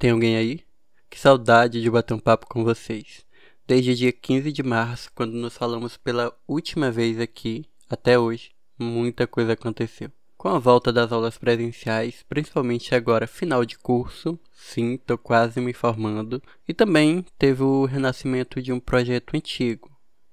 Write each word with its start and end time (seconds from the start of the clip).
Tem 0.00 0.10
alguém 0.10 0.36
aí? 0.36 0.64
Que 1.08 1.16
saudade 1.16 1.80
de 1.80 1.88
bater 1.88 2.12
um 2.12 2.18
papo 2.18 2.44
com 2.48 2.64
vocês. 2.64 3.24
Desde 3.64 3.92
o 3.92 3.94
dia 3.94 4.10
15 4.10 4.50
de 4.50 4.64
março, 4.64 5.12
quando 5.14 5.34
nos 5.34 5.56
falamos 5.56 5.96
pela 5.96 6.36
última 6.48 6.90
vez 6.90 7.20
aqui, 7.20 7.64
até 7.88 8.18
hoje, 8.18 8.50
muita 8.76 9.24
coisa 9.24 9.52
aconteceu. 9.52 10.10
Com 10.36 10.48
a 10.48 10.58
volta 10.58 10.92
das 10.92 11.12
aulas 11.12 11.38
presenciais, 11.38 12.24
principalmente 12.28 12.96
agora 12.96 13.28
final 13.28 13.64
de 13.64 13.78
curso, 13.78 14.36
sim, 14.52 14.96
tô 14.96 15.16
quase 15.16 15.60
me 15.60 15.72
formando, 15.72 16.42
e 16.66 16.74
também 16.74 17.24
teve 17.38 17.62
o 17.62 17.84
renascimento 17.84 18.60
de 18.60 18.72
um 18.72 18.80
projeto 18.80 19.36
antigo, 19.36 19.88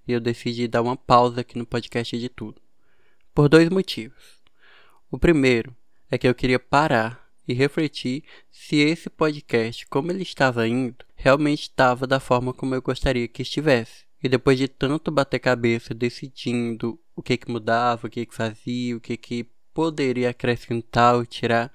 e 0.08 0.13
eu 0.13 0.19
decidi 0.19 0.67
dar 0.67 0.81
uma 0.81 0.97
pausa 0.97 1.41
aqui 1.41 1.59
no 1.59 1.66
podcast 1.67 2.17
de 2.17 2.27
tudo. 2.27 2.59
Por 3.35 3.49
dois 3.49 3.69
motivos. 3.69 4.41
O 5.11 5.19
primeiro 5.19 5.75
é 6.09 6.17
que 6.17 6.27
eu 6.27 6.33
queria 6.33 6.58
parar 6.58 7.28
e 7.49 7.53
refletir 7.55 8.23
se 8.52 8.76
esse 8.76 9.09
podcast, 9.09 9.88
como 9.88 10.12
ele 10.12 10.21
estava 10.21 10.67
indo, 10.67 11.03
realmente 11.16 11.63
estava 11.63 12.05
da 12.05 12.20
forma 12.20 12.53
como 12.53 12.75
eu 12.75 12.81
gostaria 12.81 13.27
que 13.27 13.41
estivesse. 13.41 14.05
E 14.23 14.30
depois 14.30 14.59
de 14.59 14.67
tanto 14.67 15.09
bater 15.09 15.39
cabeça 15.39 15.91
decidindo 15.95 16.99
o 17.16 17.23
que 17.23 17.35
que 17.38 17.49
mudava, 17.49 18.05
o 18.05 18.09
que 18.09 18.23
que 18.27 18.35
fazia, 18.35 18.95
o 18.95 19.02
que 19.02 19.17
que 19.17 19.50
poderia 19.73 20.30
acrescentar 20.30 21.16
ou 21.16 21.25
tirar, 21.25 21.72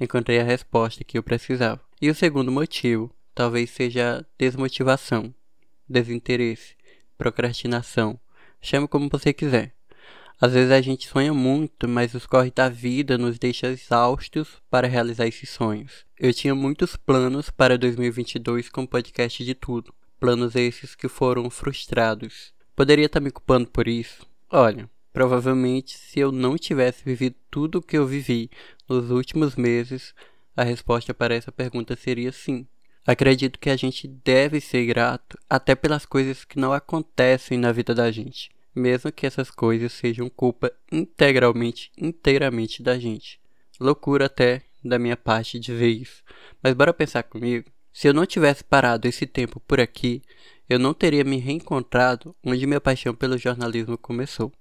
encontrei 0.00 0.40
a 0.40 0.44
resposta 0.44 1.04
que 1.04 1.18
eu 1.18 1.22
precisava. 1.22 1.82
E 2.00 2.08
o 2.08 2.14
segundo 2.14 2.50
motivo 2.50 3.14
talvez 3.34 3.68
seja 3.68 4.26
desmotivação, 4.38 5.34
desinteresse, 5.86 6.74
procrastinação, 7.18 8.18
chame 8.62 8.88
como 8.88 9.10
você 9.10 9.30
quiser. 9.34 9.74
Às 10.44 10.54
vezes 10.54 10.72
a 10.72 10.80
gente 10.80 11.06
sonha 11.06 11.32
muito, 11.32 11.86
mas 11.86 12.14
os 12.14 12.26
corres 12.26 12.50
da 12.52 12.68
vida 12.68 13.16
nos 13.16 13.38
deixam 13.38 13.70
exaustos 13.70 14.60
para 14.68 14.88
realizar 14.88 15.24
esses 15.24 15.48
sonhos. 15.48 16.04
Eu 16.18 16.34
tinha 16.34 16.52
muitos 16.52 16.96
planos 16.96 17.48
para 17.48 17.78
2022 17.78 18.68
com 18.68 18.82
o 18.82 18.88
podcast 18.88 19.44
de 19.44 19.54
tudo. 19.54 19.94
Planos 20.18 20.56
esses 20.56 20.96
que 20.96 21.06
foram 21.06 21.48
frustrados. 21.48 22.52
Poderia 22.74 23.06
estar 23.06 23.20
me 23.20 23.30
culpando 23.30 23.68
por 23.68 23.86
isso? 23.86 24.26
Olha, 24.50 24.90
provavelmente 25.12 25.96
se 25.96 26.18
eu 26.18 26.32
não 26.32 26.58
tivesse 26.58 27.04
vivido 27.04 27.36
tudo 27.48 27.78
o 27.78 27.82
que 27.82 27.96
eu 27.96 28.04
vivi 28.04 28.50
nos 28.88 29.12
últimos 29.12 29.54
meses, 29.54 30.12
a 30.56 30.64
resposta 30.64 31.14
para 31.14 31.36
essa 31.36 31.52
pergunta 31.52 31.94
seria 31.94 32.32
sim. 32.32 32.66
Acredito 33.06 33.60
que 33.60 33.70
a 33.70 33.76
gente 33.76 34.08
deve 34.08 34.60
ser 34.60 34.86
grato 34.86 35.38
até 35.48 35.76
pelas 35.76 36.04
coisas 36.04 36.44
que 36.44 36.58
não 36.58 36.72
acontecem 36.72 37.56
na 37.56 37.70
vida 37.70 37.94
da 37.94 38.10
gente 38.10 38.50
mesmo 38.74 39.12
que 39.12 39.26
essas 39.26 39.50
coisas 39.50 39.92
sejam 39.92 40.28
culpa 40.28 40.72
integralmente, 40.90 41.90
inteiramente 41.96 42.82
da 42.82 42.98
gente. 42.98 43.40
Loucura 43.78 44.26
até 44.26 44.62
da 44.84 44.98
minha 44.98 45.16
parte 45.16 45.58
de 45.58 45.72
ver 45.72 45.90
isso. 45.90 46.22
Mas 46.62 46.74
bora 46.74 46.92
pensar 46.92 47.22
comigo. 47.22 47.70
Se 47.92 48.08
eu 48.08 48.14
não 48.14 48.24
tivesse 48.24 48.64
parado 48.64 49.06
esse 49.06 49.26
tempo 49.26 49.60
por 49.60 49.80
aqui, 49.80 50.22
eu 50.68 50.78
não 50.78 50.94
teria 50.94 51.24
me 51.24 51.36
reencontrado 51.36 52.34
onde 52.42 52.66
minha 52.66 52.80
paixão 52.80 53.14
pelo 53.14 53.36
jornalismo 53.36 53.98
começou. 53.98 54.52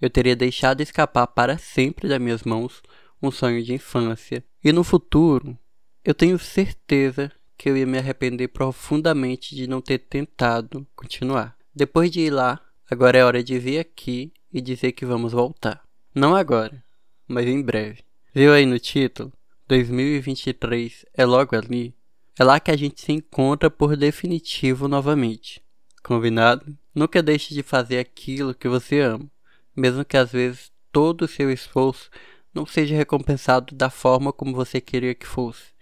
Eu 0.00 0.10
teria 0.10 0.36
deixado 0.36 0.80
escapar 0.80 1.26
para 1.28 1.56
sempre 1.56 2.08
das 2.08 2.20
minhas 2.20 2.42
mãos 2.42 2.82
um 3.22 3.30
sonho 3.30 3.62
de 3.62 3.72
infância. 3.72 4.44
E 4.62 4.72
no 4.72 4.84
futuro, 4.84 5.56
eu 6.04 6.14
tenho 6.14 6.38
certeza 6.38 7.32
que 7.56 7.70
eu 7.70 7.76
ia 7.76 7.86
me 7.86 7.98
arrepender 7.98 8.48
profundamente 8.48 9.54
de 9.54 9.66
não 9.66 9.80
ter 9.80 9.98
tentado 9.98 10.86
continuar. 10.94 11.56
Depois 11.74 12.10
de 12.10 12.20
ir 12.20 12.30
lá, 12.30 12.60
Agora 12.88 13.18
é 13.18 13.24
hora 13.24 13.42
de 13.42 13.58
vir 13.58 13.80
aqui 13.80 14.32
e 14.52 14.60
dizer 14.60 14.92
que 14.92 15.04
vamos 15.04 15.32
voltar. 15.32 15.82
Não 16.14 16.36
agora, 16.36 16.84
mas 17.26 17.44
em 17.44 17.60
breve. 17.60 18.04
Viu 18.32 18.52
aí 18.52 18.64
no 18.64 18.78
título? 18.78 19.32
2023 19.66 21.04
é 21.12 21.24
logo 21.24 21.56
ali. 21.56 21.92
É 22.38 22.44
lá 22.44 22.60
que 22.60 22.70
a 22.70 22.76
gente 22.76 23.00
se 23.00 23.10
encontra 23.10 23.68
por 23.68 23.96
definitivo 23.96 24.86
novamente. 24.86 25.60
Combinado? 26.00 26.78
Nunca 26.94 27.20
deixe 27.20 27.54
de 27.54 27.62
fazer 27.64 27.98
aquilo 27.98 28.54
que 28.54 28.68
você 28.68 29.00
ama, 29.00 29.28
mesmo 29.74 30.04
que 30.04 30.16
às 30.16 30.30
vezes 30.30 30.70
todo 30.92 31.22
o 31.22 31.28
seu 31.28 31.50
esforço 31.50 32.08
não 32.54 32.64
seja 32.64 32.94
recompensado 32.94 33.74
da 33.74 33.90
forma 33.90 34.32
como 34.32 34.54
você 34.54 34.80
queria 34.80 35.12
que 35.12 35.26
fosse. 35.26 35.72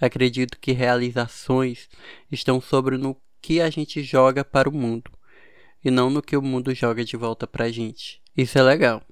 Acredito 0.00 0.58
que 0.58 0.72
realizações 0.72 1.88
estão 2.32 2.60
sobre 2.60 2.98
no 2.98 3.16
que 3.40 3.60
a 3.60 3.70
gente 3.70 4.02
joga 4.02 4.44
para 4.44 4.68
o 4.68 4.72
mundo 4.72 5.08
e 5.84 5.90
não 5.90 6.10
no 6.10 6.22
que 6.22 6.36
o 6.36 6.42
mundo 6.42 6.74
joga 6.74 7.04
de 7.04 7.16
volta 7.16 7.46
pra 7.46 7.70
gente. 7.70 8.20
Isso 8.36 8.58
é 8.58 8.62
legal. 8.62 9.02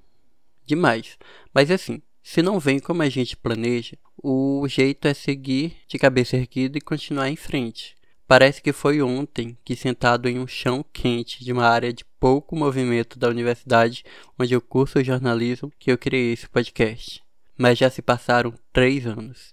Demais. 0.64 1.18
Mas 1.52 1.70
assim, 1.70 2.00
se 2.22 2.42
não 2.42 2.60
vem 2.60 2.78
como 2.78 3.02
a 3.02 3.08
gente 3.08 3.36
planeja, 3.36 3.96
o 4.22 4.66
jeito 4.68 5.08
é 5.08 5.14
seguir 5.14 5.76
de 5.88 5.98
cabeça 5.98 6.36
erguida 6.36 6.78
e 6.78 6.80
continuar 6.80 7.28
em 7.28 7.36
frente. 7.36 7.96
Parece 8.26 8.62
que 8.62 8.72
foi 8.72 9.02
ontem 9.02 9.58
que, 9.64 9.74
sentado 9.74 10.28
em 10.28 10.38
um 10.38 10.46
chão 10.46 10.84
quente 10.92 11.44
de 11.44 11.52
uma 11.52 11.66
área 11.66 11.92
de 11.92 12.04
pouco 12.20 12.54
movimento 12.54 13.18
da 13.18 13.28
universidade 13.28 14.04
onde 14.38 14.54
eu 14.54 14.60
curso 14.60 15.02
jornalismo, 15.02 15.72
que 15.78 15.90
eu 15.90 15.98
criei 15.98 16.32
esse 16.32 16.48
podcast. 16.48 17.20
Mas 17.58 17.78
já 17.78 17.90
se 17.90 18.00
passaram 18.00 18.54
três 18.72 19.04
anos. 19.04 19.52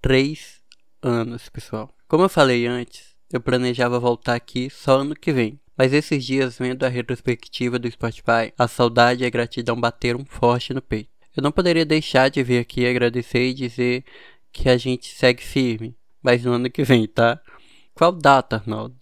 Três 0.00 0.60
anos, 1.02 1.48
pessoal. 1.48 1.92
Como 2.06 2.22
eu 2.22 2.28
falei 2.28 2.66
antes, 2.66 3.16
eu 3.32 3.40
planejava 3.40 3.98
voltar 3.98 4.34
aqui 4.34 4.70
só 4.70 5.00
ano 5.00 5.16
que 5.16 5.32
vem. 5.32 5.58
Mas 5.76 5.92
esses 5.92 6.24
dias, 6.24 6.58
vendo 6.58 6.84
a 6.84 6.88
retrospectiva 6.88 7.78
do 7.78 7.90
Spotify, 7.90 8.52
a 8.58 8.68
saudade 8.68 9.24
e 9.24 9.26
a 9.26 9.30
gratidão 9.30 9.80
bateram 9.80 10.24
forte 10.24 10.74
no 10.74 10.82
peito. 10.82 11.10
Eu 11.36 11.42
não 11.42 11.50
poderia 11.50 11.84
deixar 11.84 12.28
de 12.28 12.42
vir 12.42 12.58
aqui 12.58 12.86
agradecer 12.86 13.48
e 13.48 13.54
dizer 13.54 14.04
que 14.52 14.68
a 14.68 14.76
gente 14.76 15.08
segue 15.08 15.42
firme, 15.42 15.96
mas 16.22 16.44
no 16.44 16.52
ano 16.52 16.70
que 16.70 16.84
vem, 16.84 17.06
tá? 17.08 17.40
Qual 17.94 18.12
data, 18.12 18.56
Arnaldo? 18.56 18.96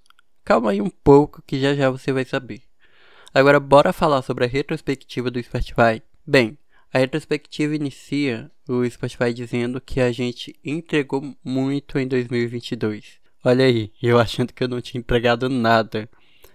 Calma 0.44 0.70
aí 0.70 0.80
um 0.80 0.90
pouco 0.90 1.42
que 1.42 1.60
já 1.60 1.74
já 1.74 1.90
você 1.90 2.12
vai 2.12 2.24
saber. 2.24 2.62
Agora 3.34 3.60
bora 3.60 3.92
falar 3.92 4.22
sobre 4.22 4.44
a 4.44 4.48
retrospectiva 4.48 5.30
do 5.30 5.42
Spotify. 5.42 6.02
Bem, 6.26 6.56
a 6.92 6.98
retrospectiva 6.98 7.74
inicia 7.76 8.50
o 8.68 8.88
Spotify 8.88 9.32
dizendo 9.32 9.80
que 9.80 10.00
a 10.00 10.10
gente 10.10 10.58
entregou 10.64 11.36
muito 11.44 11.98
em 11.98 12.06
2022. 12.08 13.20
Olha 13.44 13.64
aí, 13.64 13.92
eu 14.02 14.18
achando 14.18 14.52
que 14.52 14.62
eu 14.62 14.68
não 14.68 14.80
tinha 14.80 14.98
entregado 14.98 15.48
nada. 15.48 16.08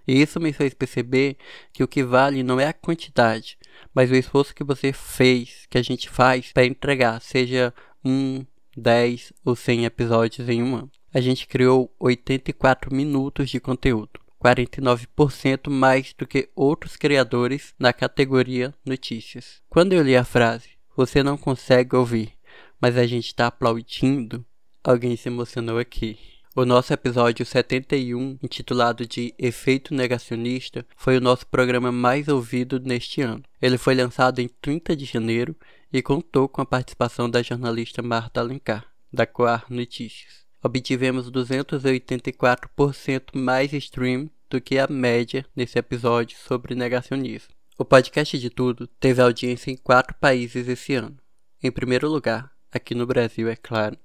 E 0.08 0.22
isso 0.22 0.40
me 0.40 0.54
fez 0.54 0.74
perceber 0.74 1.38
que 1.74 1.84
o 1.84 1.88
que 1.88 2.04
vale 2.04 2.44
não 2.44 2.60
é 2.60 2.68
a 2.68 2.74
quantidade, 2.74 3.58
mas 3.94 4.12
o 4.12 4.16
esforço 4.16 4.54
que 4.54 4.64
você 4.64 4.94
fez, 4.94 5.66
que 5.70 5.78
a 5.78 5.82
gente 5.82 6.10
faz 6.10 6.52
para 6.52 6.66
entregar, 6.66 7.22
seja 7.22 7.74
um, 8.04 8.46
10 8.76 9.34
ou 9.44 9.56
100 9.56 9.86
episódios 9.86 10.50
em 10.50 10.62
um 10.62 10.76
ano. 10.76 10.92
A 11.14 11.22
gente 11.22 11.48
criou 11.48 11.94
84 12.00 12.94
minutos 12.94 13.50
de 13.50 13.60
conteúdo, 13.60 14.20
49% 14.44 15.70
mais 15.70 16.14
do 16.18 16.28
que 16.28 16.50
outros 16.56 16.98
criadores 16.98 17.74
na 17.80 17.94
categoria 17.94 18.74
notícias. 18.86 19.62
Quando 19.70 19.94
eu 19.94 20.04
li 20.04 20.16
a 20.16 20.26
frase, 20.26 20.70
você 20.96 21.24
não 21.24 21.38
consegue 21.38 21.96
ouvir, 21.96 22.34
mas 22.80 22.98
a 22.98 23.08
gente 23.08 23.28
está 23.28 23.48
aplaudindo, 23.48 24.46
alguém 24.84 25.16
se 25.16 25.30
emocionou 25.30 25.80
aqui. 25.80 26.35
O 26.58 26.64
nosso 26.64 26.94
episódio 26.94 27.46
71, 27.46 28.40
intitulado 28.42 29.06
de 29.06 29.34
Efeito 29.38 29.94
Negacionista, 29.94 30.86
foi 30.96 31.18
o 31.18 31.22
nosso 31.22 31.46
programa 31.46 31.92
mais 31.92 32.30
ouvido 32.30 32.80
neste 32.80 33.22
ano. 33.22 33.44
Ele 33.62 33.78
foi 33.78 33.94
lançado 33.94 34.40
em 34.40 34.48
30 34.48 34.96
de 34.96 35.04
janeiro 35.04 35.54
e 35.92 36.02
contou 36.02 36.48
com 36.48 36.62
a 36.62 36.66
participação 36.66 37.30
da 37.30 37.42
jornalista 37.42 38.02
Marta 38.02 38.40
Alencar, 38.40 38.86
da 39.12 39.26
Coar 39.26 39.66
Notícias. 39.70 40.46
Obtivemos 40.64 41.30
284% 41.30 43.36
mais 43.36 43.74
stream 43.74 44.30
do 44.50 44.62
que 44.62 44.80
a 44.80 44.88
média 44.88 45.46
nesse 45.54 45.78
episódio 45.78 46.38
sobre 46.38 46.74
negacionismo. 46.74 47.54
O 47.78 47.84
podcast 47.84 48.40
de 48.40 48.50
tudo 48.50 48.88
teve 48.88 49.22
audiência 49.22 49.72
em 49.72 49.76
quatro 49.76 50.16
países 50.22 50.70
esse 50.70 50.94
ano. 50.94 51.18
Em 51.62 51.70
primeiro 51.70 52.08
lugar, 52.08 52.50
aqui 52.72 52.96
no 52.96 53.06
Brasil, 53.06 53.50
é 53.50 53.58
claro, 53.58 53.98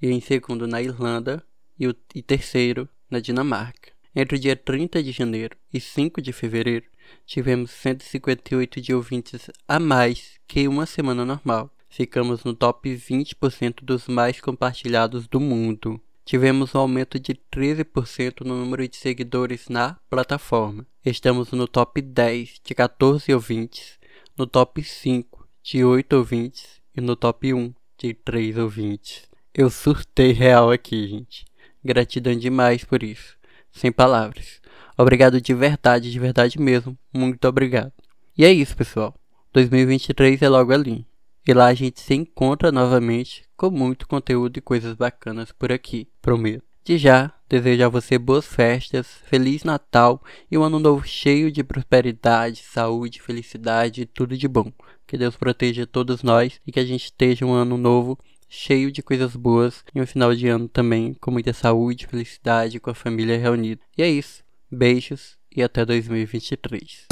e 0.00 0.08
em 0.08 0.22
segundo 0.22 0.66
na 0.66 0.80
Irlanda, 0.80 1.44
e, 1.78 1.86
o, 1.86 1.94
e 2.14 2.22
terceiro 2.22 2.88
na 3.10 3.20
Dinamarca. 3.20 3.92
Entre 4.14 4.36
o 4.36 4.38
dia 4.38 4.56
30 4.56 5.02
de 5.02 5.12
janeiro 5.12 5.56
e 5.72 5.80
5 5.80 6.20
de 6.20 6.32
fevereiro, 6.32 6.86
tivemos 7.24 7.70
158 7.70 8.80
de 8.80 8.94
ouvintes 8.94 9.50
a 9.66 9.78
mais 9.78 10.38
que 10.46 10.66
uma 10.66 10.86
semana 10.86 11.24
normal. 11.24 11.70
Ficamos 11.88 12.44
no 12.44 12.54
top 12.54 12.90
20% 12.94 13.82
dos 13.82 14.08
mais 14.08 14.40
compartilhados 14.40 15.26
do 15.26 15.40
mundo. 15.40 16.00
Tivemos 16.24 16.74
um 16.74 16.78
aumento 16.80 17.18
de 17.18 17.34
13% 17.50 18.44
no 18.44 18.58
número 18.58 18.86
de 18.86 18.96
seguidores 18.96 19.68
na 19.68 19.96
plataforma. 20.10 20.86
Estamos 21.04 21.52
no 21.52 21.66
top 21.66 22.02
10 22.02 22.60
de 22.62 22.74
14 22.74 23.32
ouvintes, 23.32 23.98
no 24.36 24.46
top 24.46 24.82
5 24.82 25.48
de 25.62 25.84
8 25.84 26.12
ouvintes 26.16 26.82
e 26.94 27.00
no 27.00 27.16
top 27.16 27.54
1 27.54 27.72
de 27.96 28.12
3 28.12 28.58
ouvintes. 28.58 29.28
Eu 29.54 29.70
surtei 29.70 30.32
real 30.32 30.70
aqui, 30.70 31.08
gente. 31.08 31.47
Gratidão 31.88 32.36
demais 32.36 32.84
por 32.84 33.02
isso. 33.02 33.34
Sem 33.72 33.90
palavras. 33.90 34.60
Obrigado 34.94 35.40
de 35.40 35.54
verdade, 35.54 36.12
de 36.12 36.20
verdade 36.20 36.60
mesmo. 36.60 36.98
Muito 37.14 37.48
obrigado. 37.48 37.94
E 38.36 38.44
é 38.44 38.52
isso, 38.52 38.76
pessoal. 38.76 39.14
2023 39.54 40.42
é 40.42 40.50
logo 40.50 40.70
ali. 40.70 41.06
E 41.46 41.54
lá 41.54 41.68
a 41.68 41.72
gente 41.72 41.98
se 41.98 42.12
encontra 42.12 42.70
novamente 42.70 43.42
com 43.56 43.70
muito 43.70 44.06
conteúdo 44.06 44.58
e 44.58 44.60
coisas 44.60 44.94
bacanas 44.94 45.50
por 45.50 45.72
aqui, 45.72 46.06
prometo. 46.20 46.62
De 46.84 46.98
já, 46.98 47.32
desejo 47.48 47.86
a 47.86 47.88
você 47.88 48.18
boas 48.18 48.44
festas, 48.44 49.06
Feliz 49.24 49.64
Natal 49.64 50.22
e 50.50 50.58
um 50.58 50.62
ano 50.62 50.78
novo 50.78 51.08
cheio 51.08 51.50
de 51.50 51.64
prosperidade, 51.64 52.62
saúde, 52.64 53.22
felicidade 53.22 54.02
e 54.02 54.06
tudo 54.06 54.36
de 54.36 54.46
bom. 54.46 54.70
Que 55.06 55.16
Deus 55.16 55.36
proteja 55.36 55.86
todos 55.86 56.22
nós 56.22 56.60
e 56.66 56.70
que 56.70 56.80
a 56.80 56.84
gente 56.84 57.04
esteja 57.04 57.46
um 57.46 57.54
ano 57.54 57.78
novo 57.78 58.18
cheio 58.48 58.90
de 58.90 59.02
coisas 59.02 59.36
boas 59.36 59.84
e 59.94 60.00
um 60.00 60.06
final 60.06 60.34
de 60.34 60.48
ano 60.48 60.68
também 60.68 61.14
com 61.14 61.30
muita 61.30 61.52
saúde, 61.52 62.06
felicidade 62.06 62.80
com 62.80 62.90
a 62.90 62.94
família 62.94 63.38
reunida. 63.38 63.80
E 63.96 64.02
é 64.02 64.08
isso. 64.08 64.42
Beijos 64.70 65.36
e 65.54 65.62
até 65.62 65.84
2023. 65.84 67.06